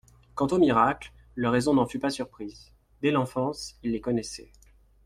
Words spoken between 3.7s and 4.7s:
ils les connaissaient.